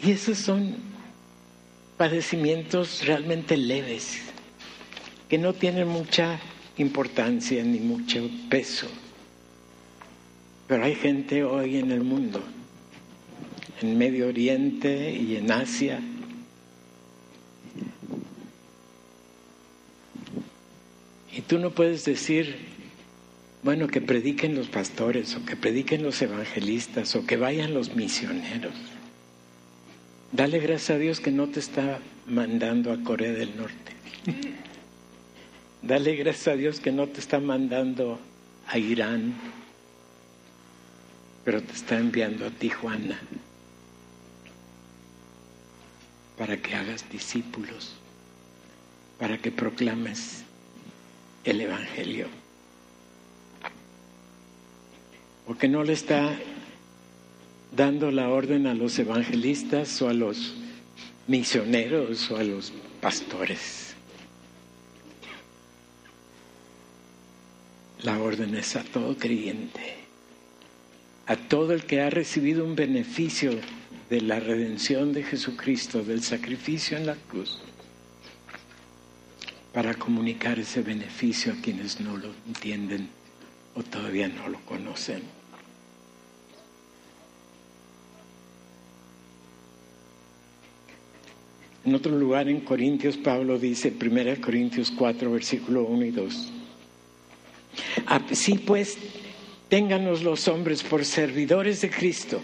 [0.03, 0.89] Y esos son
[2.01, 4.23] padecimientos realmente leves,
[5.29, 6.41] que no tienen mucha
[6.79, 8.87] importancia ni mucho peso.
[10.66, 12.43] Pero hay gente hoy en el mundo,
[13.83, 16.01] en Medio Oriente y en Asia,
[21.31, 22.57] y tú no puedes decir,
[23.62, 28.72] bueno, que prediquen los pastores o que prediquen los evangelistas o que vayan los misioneros.
[30.33, 33.93] Dale gracias a Dios que no te está mandando a Corea del Norte.
[35.83, 38.20] Dale gracias a Dios que no te está mandando
[38.66, 39.35] a Irán,
[41.45, 43.18] pero te está enviando a Tijuana
[46.39, 47.97] para que hagas discípulos,
[49.18, 50.45] para que proclames
[51.45, 52.28] el Evangelio.
[55.51, 56.33] porque no le está
[57.75, 60.55] dando la orden a los evangelistas o a los
[61.27, 63.95] misioneros o a los pastores.
[68.03, 69.97] La orden es a todo creyente,
[71.27, 73.53] a todo el que ha recibido un beneficio
[74.09, 77.61] de la redención de Jesucristo, del sacrificio en la cruz,
[79.73, 83.09] para comunicar ese beneficio a quienes no lo entienden
[83.75, 85.39] o todavía no lo conocen.
[91.91, 96.53] En otro lugar en Corintios, Pablo dice, 1 Corintios 4, versículo 1 y 2.
[98.07, 98.97] Así pues,
[99.68, 102.41] ténganos los hombres por servidores de Cristo.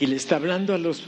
[0.00, 1.04] Y le está hablando a los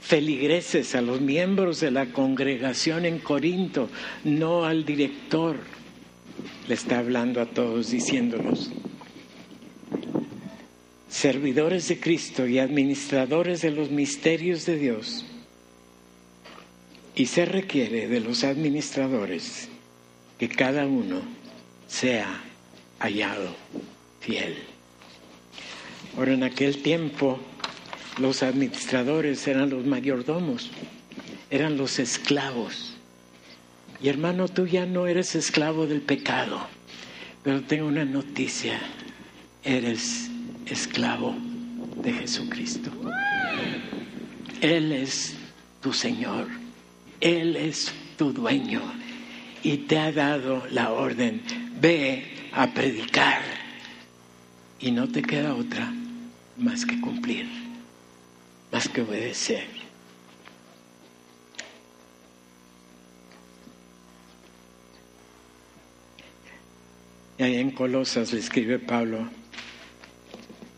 [0.00, 3.88] feligreses, a los miembros de la congregación en Corinto,
[4.24, 5.58] no al director.
[6.66, 8.72] Le está hablando a todos diciéndolos,
[11.08, 15.24] servidores de Cristo y administradores de los misterios de Dios.
[17.16, 19.68] Y se requiere de los administradores
[20.38, 21.22] que cada uno
[21.88, 22.42] sea
[22.98, 23.56] hallado
[24.20, 24.56] fiel.
[26.16, 27.40] Ahora, en aquel tiempo,
[28.18, 30.70] los administradores eran los mayordomos,
[31.50, 32.94] eran los esclavos.
[34.02, 36.66] Y hermano, tú ya no eres esclavo del pecado,
[37.42, 38.78] pero tengo una noticia,
[39.64, 40.30] eres
[40.66, 41.34] esclavo
[42.02, 42.90] de Jesucristo.
[44.60, 45.34] Él es
[45.82, 46.46] tu Señor,
[47.20, 48.82] Él es tu dueño
[49.62, 51.42] y te ha dado la orden,
[51.80, 53.42] ve a predicar.
[54.78, 55.92] Y no te queda otra
[56.56, 57.46] más que cumplir,
[58.70, 59.66] más que obedecer.
[67.38, 69.28] Y ahí en Colosas le escribe Pablo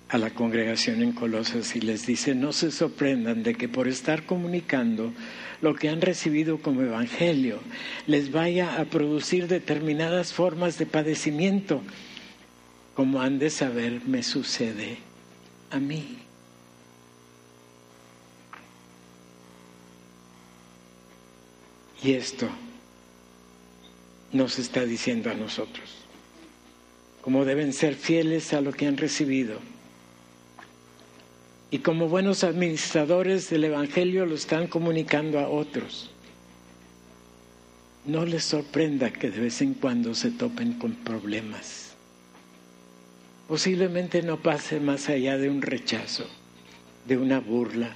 [0.09, 4.25] a la congregación en Colosas y les dice, no se sorprendan de que por estar
[4.25, 5.13] comunicando
[5.61, 7.61] lo que han recibido como evangelio
[8.07, 11.83] les vaya a producir determinadas formas de padecimiento,
[12.95, 14.99] como han de saber me sucede
[15.71, 16.19] a mí.
[22.03, 22.49] Y esto
[24.33, 25.91] nos está diciendo a nosotros,
[27.21, 29.59] cómo deben ser fieles a lo que han recibido.
[31.71, 36.11] Y como buenos administradores del Evangelio lo están comunicando a otros.
[38.07, 41.95] No les sorprenda que de vez en cuando se topen con problemas.
[43.49, 46.27] Posiblemente no pase más allá de un rechazo,
[47.07, 47.95] de una burla.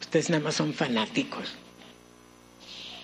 [0.00, 1.54] Ustedes nada más son fanáticos.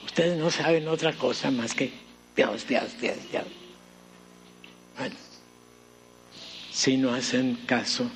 [0.07, 1.93] Ustedes no saben otra cosa más que
[2.37, 3.45] Dios, Dios, Dios, Dios.
[4.97, 5.17] Bueno,
[6.73, 8.11] si no hacen caso,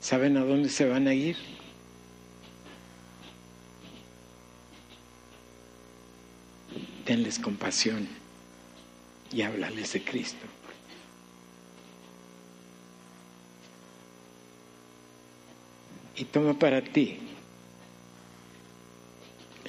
[0.00, 1.36] ¿saben a dónde se van a ir?
[7.04, 8.08] Tenles compasión
[9.32, 10.44] y háblales de Cristo.
[16.16, 17.18] Y toma para ti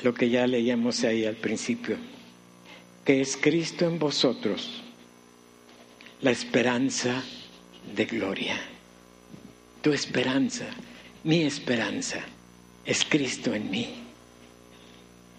[0.04, 1.98] lo que ya leíamos ahí al principio,
[3.04, 4.82] que es Cristo en vosotros,
[6.22, 7.24] la esperanza
[7.94, 8.60] de gloria.
[9.82, 10.66] Tu esperanza,
[11.24, 12.20] mi esperanza,
[12.86, 13.96] es Cristo en mí.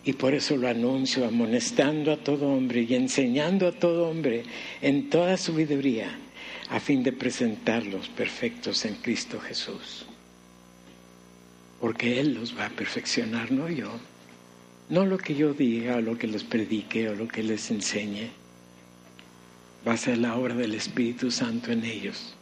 [0.04, 4.44] Y por eso lo anuncio, amonestando a todo hombre y enseñando a todo hombre
[4.80, 6.16] en toda su sabiduría,
[6.70, 10.06] a fin de presentarlos perfectos en Cristo Jesús.
[11.80, 13.90] Porque Él los va a perfeccionar, no yo.
[14.88, 18.30] No lo que yo diga, o lo que les predique, o lo que les enseñe.
[19.86, 22.34] Va a ser la obra del Espíritu Santo en ellos.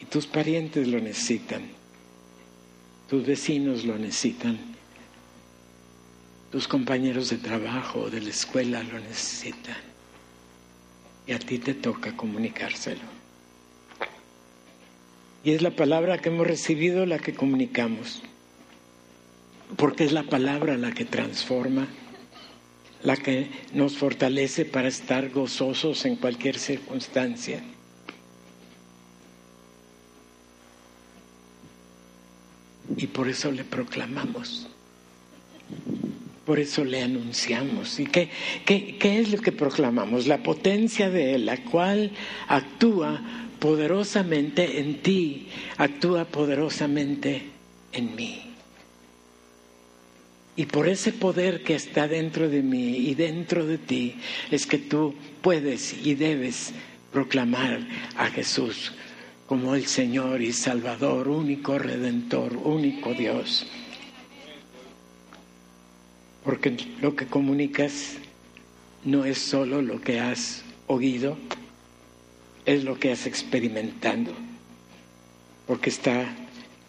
[0.00, 1.62] Y tus parientes lo necesitan.
[3.08, 4.76] Tus vecinos lo necesitan
[6.50, 9.76] tus compañeros de trabajo, de la escuela lo necesitan.
[11.26, 13.02] Y a ti te toca comunicárselo.
[15.44, 18.22] Y es la palabra que hemos recibido la que comunicamos.
[19.76, 21.86] Porque es la palabra la que transforma,
[23.02, 27.62] la que nos fortalece para estar gozosos en cualquier circunstancia.
[32.96, 34.66] Y por eso le proclamamos.
[36.44, 38.00] Por eso le anunciamos.
[38.00, 38.30] ¿Y qué,
[38.64, 40.26] qué, qué es lo que proclamamos?
[40.26, 42.12] La potencia de Él, la cual
[42.48, 43.20] actúa
[43.60, 47.42] poderosamente en ti, actúa poderosamente
[47.92, 48.47] en mí.
[50.58, 54.16] Y por ese poder que está dentro de mí y dentro de ti
[54.50, 56.72] es que tú puedes y debes
[57.12, 57.78] proclamar
[58.16, 58.92] a Jesús
[59.46, 63.68] como el Señor y Salvador, único Redentor, único Dios.
[66.42, 68.16] Porque lo que comunicas
[69.04, 71.38] no es solo lo que has oído,
[72.66, 74.32] es lo que has experimentado,
[75.68, 76.34] porque está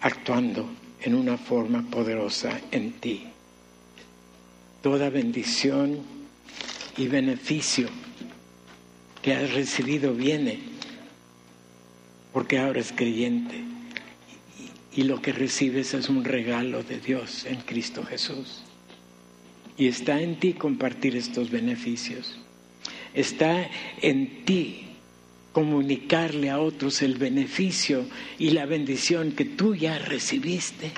[0.02, 0.68] actuando
[1.02, 3.28] en una forma poderosa en ti.
[4.82, 6.00] Toda bendición
[6.98, 7.88] y beneficio
[9.22, 10.60] que has recibido viene
[12.32, 13.64] porque ahora es creyente
[14.96, 18.64] y lo que recibes es un regalo de Dios en Cristo Jesús.
[19.78, 22.38] Y está en ti compartir estos beneficios.
[23.14, 23.70] Está
[24.02, 24.86] en ti
[25.52, 28.06] comunicarle a otros el beneficio
[28.38, 30.92] y la bendición que tú ya recibiste,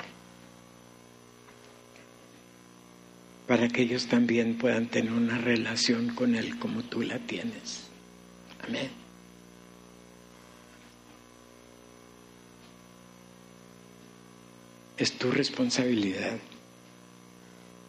[3.52, 7.82] para que ellos también puedan tener una relación con Él como tú la tienes.
[8.66, 8.88] Amén.
[14.96, 16.38] Es tu responsabilidad,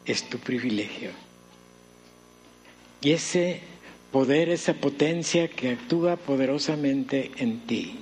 [0.04, 1.12] es tu privilegio.
[3.00, 3.62] Y ese
[4.12, 8.00] poder, esa potencia que actúa poderosamente en ti.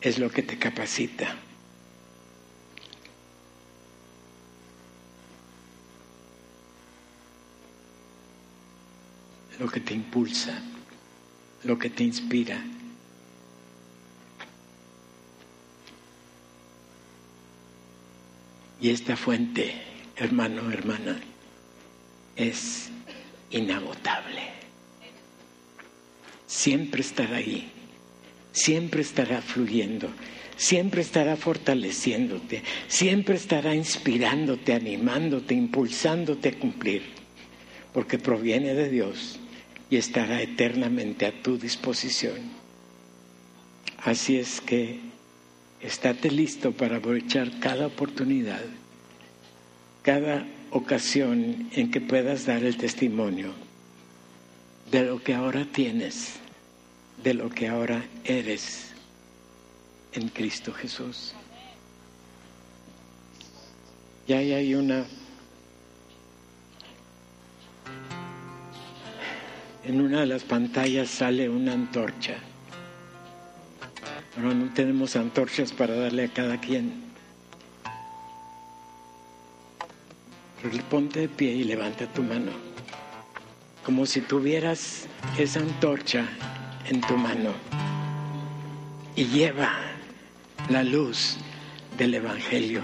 [0.00, 1.36] Es lo que te capacita.
[9.60, 10.58] Lo que te impulsa,
[11.64, 12.64] lo que te inspira.
[18.80, 19.74] Y esta fuente,
[20.16, 21.20] hermano, hermana,
[22.36, 22.88] es
[23.50, 24.40] inagotable.
[26.46, 27.70] Siempre estará ahí,
[28.52, 30.08] siempre estará fluyendo,
[30.56, 37.02] siempre estará fortaleciéndote, siempre estará inspirándote, animándote, impulsándote a cumplir,
[37.92, 39.39] porque proviene de Dios
[39.90, 42.38] y estará eternamente a tu disposición.
[43.98, 45.00] Así es que
[45.80, 48.62] estate listo para aprovechar cada oportunidad,
[50.02, 53.52] cada ocasión en que puedas dar el testimonio
[54.90, 56.34] de lo que ahora tienes,
[57.22, 58.92] de lo que ahora eres
[60.12, 61.34] en Cristo Jesús.
[64.28, 65.04] Ya hay una
[69.84, 72.36] en una de las pantallas sale una antorcha.
[74.34, 77.10] Pero no tenemos antorchas para darle a cada quien.
[80.90, 82.50] ponte de pie y levanta tu mano,
[83.84, 85.06] como si tuvieras
[85.38, 86.26] esa antorcha
[86.88, 87.52] en tu mano
[89.14, 89.78] y lleva
[90.68, 91.36] la luz
[91.96, 92.82] del Evangelio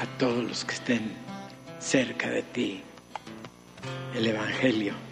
[0.00, 1.12] a todos los que estén
[1.78, 2.82] cerca de ti,
[4.14, 5.09] el Evangelio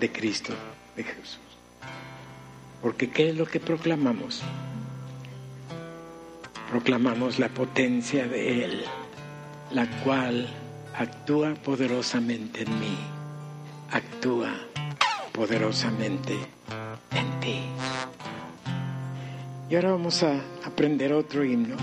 [0.00, 0.54] de Cristo,
[0.96, 1.38] de Jesús.
[2.82, 4.42] Porque ¿qué es lo que proclamamos?
[6.70, 8.84] Proclamamos la potencia de Él,
[9.72, 10.48] la cual
[10.94, 12.96] actúa poderosamente en mí,
[13.90, 14.54] actúa
[15.32, 16.34] poderosamente
[17.12, 17.60] en ti.
[19.70, 21.76] Y ahora vamos a aprender otro himno.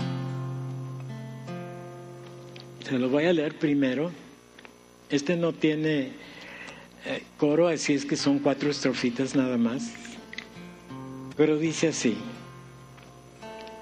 [2.84, 4.12] Se lo voy a leer primero.
[5.08, 6.12] Este no tiene
[7.36, 9.92] coro, así es que son cuatro estrofitas nada más.
[11.36, 12.16] Pero dice así,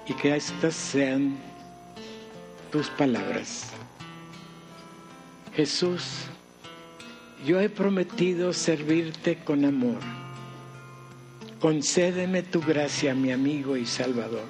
[0.07, 1.37] y que estas sean
[2.71, 3.71] tus palabras.
[5.55, 6.25] Jesús,
[7.45, 9.99] yo he prometido servirte con amor.
[11.59, 14.49] Concédeme tu gracia, mi amigo y Salvador.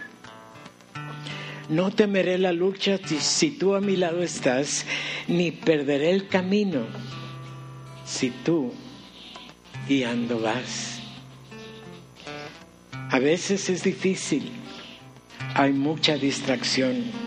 [1.69, 4.85] No temeré la lucha si tú a mi lado estás,
[5.27, 6.85] ni perderé el camino
[8.05, 8.71] si tú
[9.87, 10.99] guiando vas.
[13.11, 14.51] A veces es difícil,
[15.53, 17.25] hay mucha distracción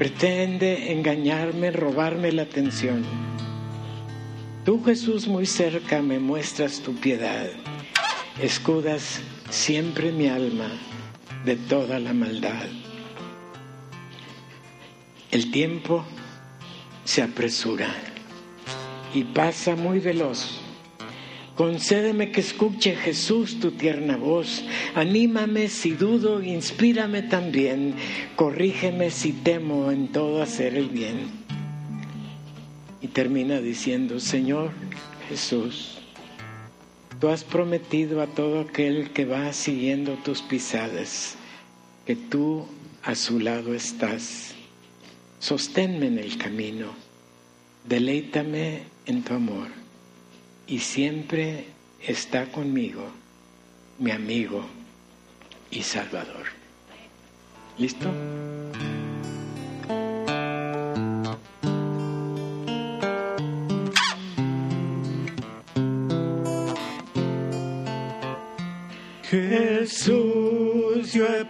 [0.00, 3.04] pretende engañarme, robarme la atención.
[4.64, 7.50] Tú Jesús muy cerca me muestras tu piedad,
[8.40, 10.70] escudas siempre mi alma
[11.44, 12.64] de toda la maldad.
[15.30, 16.02] El tiempo
[17.04, 17.94] se apresura
[19.14, 20.60] y pasa muy veloz
[21.60, 24.64] Concédeme que escuche Jesús tu tierna voz.
[24.94, 27.96] Anímame si dudo, inspírame también.
[28.34, 31.18] Corrígeme si temo en todo hacer el bien.
[33.02, 34.70] Y termina diciendo, Señor
[35.28, 35.98] Jesús,
[37.20, 41.36] tú has prometido a todo aquel que va siguiendo tus pisadas,
[42.06, 42.64] que tú
[43.02, 44.54] a su lado estás.
[45.40, 46.86] Sosténme en el camino,
[47.86, 49.66] deleítame en tu amor
[50.68, 51.64] y siempre
[52.00, 53.02] está conmigo,
[53.98, 54.64] mi amigo
[55.68, 56.46] y Salvador.
[57.76, 58.08] ¿Listo?
[69.24, 71.44] Jesús, yo he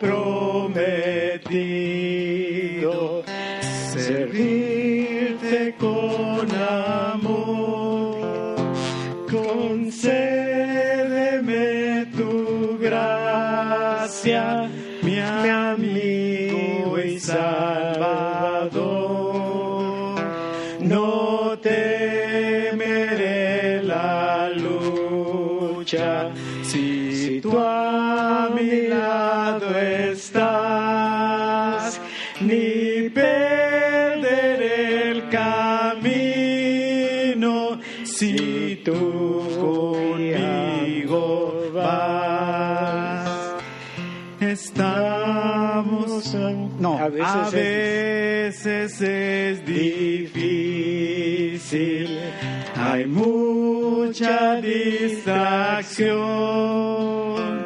[55.31, 57.65] distracción,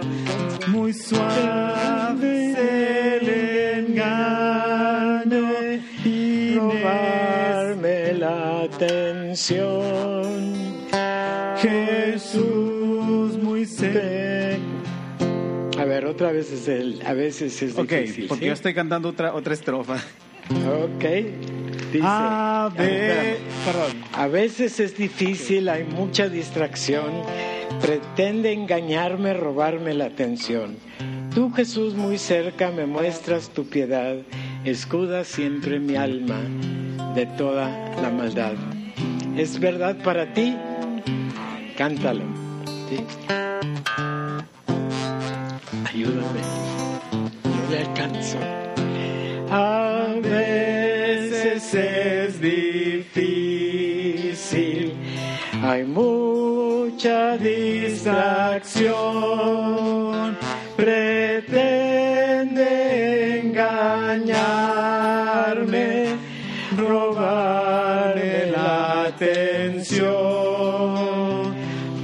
[0.69, 3.29] muy suave es el
[3.89, 5.49] engaño
[6.05, 10.25] y robarme la atención.
[11.59, 14.59] Jesús muy cerca.
[15.81, 18.27] A ver, otra vez es el, a veces es difícil.
[18.29, 18.49] porque ¿sí?
[18.49, 19.97] yo estoy cantando otra, otra estrofa.
[20.51, 21.05] Ok.
[21.93, 23.93] Dice, A ve- espérame, perdón.
[24.15, 27.05] A veces es difícil, hay mucha distracción,
[27.85, 30.79] pretende engañarme, robarme la atención.
[31.35, 34.17] Tú Jesús muy cerca me muestras tu piedad,
[34.65, 36.41] escuda siempre mi alma
[37.15, 37.69] de toda
[38.01, 38.55] la maldad.
[39.37, 40.57] ¿Es verdad para ti?
[41.77, 42.25] Cántalo.
[45.85, 46.41] Ayúdame,
[47.45, 48.39] no le alcanzo.
[49.51, 53.75] A veces es difícil,
[55.63, 55.85] hay
[57.05, 58.89] mucha distracción,
[60.75, 62.01] pretende
[63.41, 64.57] engañarme,
[66.79, 70.15] robarme la atención.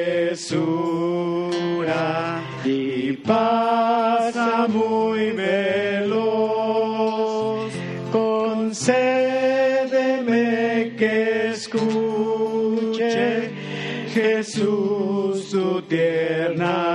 [2.64, 6.12] y pasa muy veloz.
[8.12, 9.34] Concédeme
[10.96, 13.26] que escuche
[14.14, 16.87] Jesús tu tierna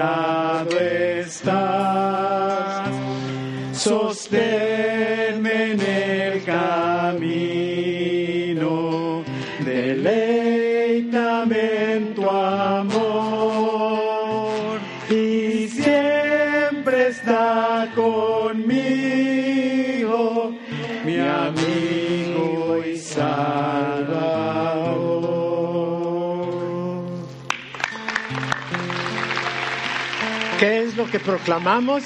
[0.00, 0.39] su
[31.10, 32.04] que proclamamos?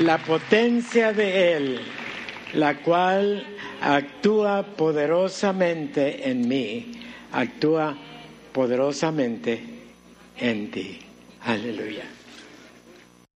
[0.00, 1.80] La potencia de Él,
[2.52, 3.44] la cual
[3.80, 6.92] actúa poderosamente en mí,
[7.32, 7.96] actúa
[8.52, 9.62] poderosamente
[10.38, 10.98] en ti.
[11.44, 11.99] Aleluya.